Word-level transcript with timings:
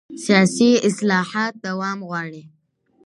سیاسي 0.25 0.69
اصلاحات 0.87 1.53
دوام 1.65 1.99
غواړي 2.09 2.43